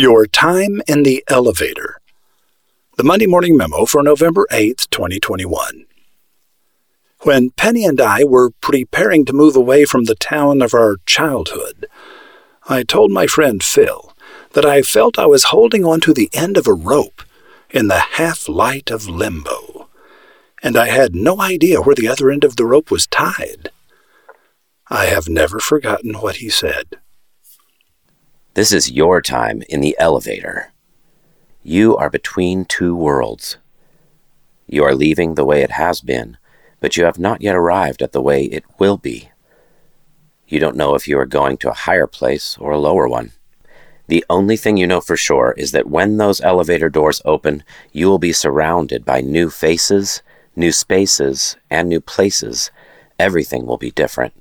[0.00, 2.00] Your time in the elevator.
[2.96, 5.84] The Monday morning memo for November 8th, 2021.
[7.18, 11.84] When Penny and I were preparing to move away from the town of our childhood,
[12.66, 14.14] I told my friend Phil
[14.54, 17.22] that I felt I was holding on to the end of a rope
[17.68, 19.90] in the half light of limbo,
[20.62, 23.68] and I had no idea where the other end of the rope was tied.
[24.88, 26.86] I have never forgotten what he said.
[28.60, 30.74] This is your time in the elevator.
[31.62, 33.56] You are between two worlds.
[34.66, 36.36] You are leaving the way it has been,
[36.78, 39.30] but you have not yet arrived at the way it will be.
[40.46, 43.32] You don't know if you are going to a higher place or a lower one.
[44.08, 48.10] The only thing you know for sure is that when those elevator doors open, you
[48.10, 50.22] will be surrounded by new faces,
[50.54, 52.70] new spaces, and new places.
[53.18, 54.34] Everything will be different.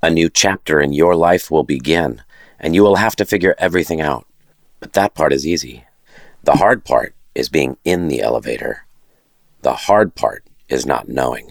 [0.00, 2.22] A new chapter in your life will begin
[2.64, 4.26] and you will have to figure everything out.
[4.80, 5.84] But that part is easy.
[6.44, 8.86] The hard part is being in the elevator.
[9.60, 11.50] The hard part is not knowing.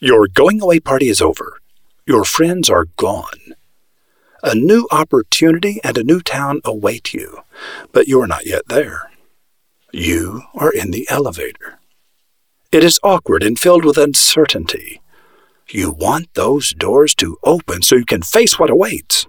[0.00, 1.60] Your going away party is over.
[2.04, 3.54] Your friends are gone.
[4.42, 7.42] A new opportunity and a new town await you,
[7.92, 9.08] but you're not yet there.
[9.92, 11.78] You are in the elevator.
[12.72, 15.00] It is awkward and filled with uncertainty.
[15.68, 19.28] You want those doors to open so you can face what awaits.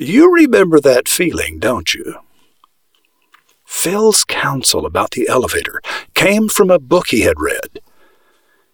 [0.00, 2.20] You remember that feeling, don't you?
[3.64, 5.82] Phil's counsel about the elevator
[6.14, 7.80] came from a book he had read.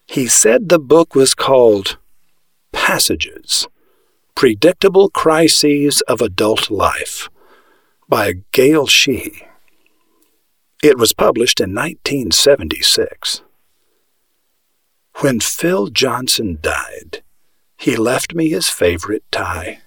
[0.05, 1.97] He said the book was called
[2.71, 3.67] Passages
[4.35, 7.29] Predictable Crises of Adult Life
[8.07, 9.47] by Gail Sheehy.
[10.83, 13.41] It was published in 1976.
[15.21, 17.23] When Phil Johnson died,
[17.77, 19.81] he left me his favorite tie.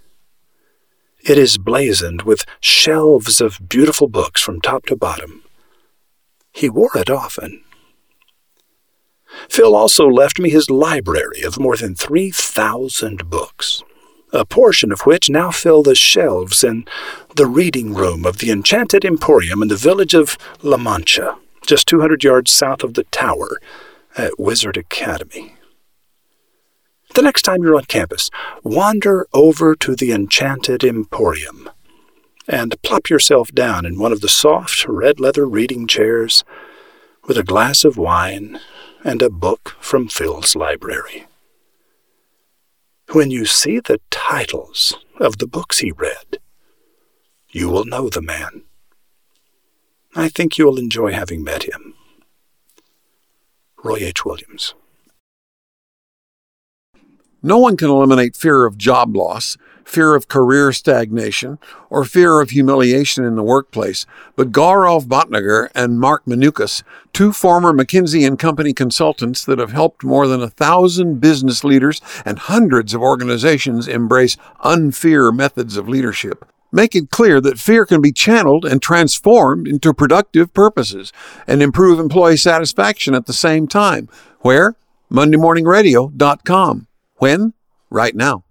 [1.29, 5.43] It is blazoned with shelves of beautiful books from top to bottom.
[6.53, 7.63] He wore it often.
[9.51, 13.83] Phil also left me his library of more than 3,000 books,
[14.33, 16.87] a portion of which now fill the shelves in
[17.37, 21.37] the reading room of the Enchanted Emporium in the village of La Mancha,
[21.67, 23.61] just 200 yards south of the tower
[24.17, 25.58] at Wizard Academy.
[27.15, 28.31] The next time you're on campus,
[28.63, 31.69] wander over to the Enchanted Emporium
[32.47, 36.45] and plop yourself down in one of the soft red leather reading chairs
[37.27, 38.61] with a glass of wine
[39.05, 41.27] and a book from Phil's library.
[43.13, 46.39] When you see the titles of the books he read,
[47.51, 48.63] you will know the man.
[50.15, 51.95] I think you will enjoy having met him.
[53.83, 54.25] Roy H.
[54.25, 54.75] Williams.
[57.43, 59.57] No one can eliminate fear of job loss,
[59.89, 64.07] fear of career stagnation, or fear of humiliation in the workplace,
[64.37, 66.83] but Gaurav Bhatnagar and Mark Minukas,
[67.13, 72.01] two former McKinsey and Company consultants that have helped more than a thousand business leaders
[72.25, 78.03] and hundreds of organizations embrace unfear methods of leadership, make it clear that fear can
[78.03, 81.13] be channeled and transformed into productive purposes
[81.47, 84.09] and improve employee satisfaction at the same time.
[84.41, 84.75] Where?
[85.11, 86.88] MondayMorningRadio.com.
[87.19, 87.53] When?
[87.91, 88.45] Right now.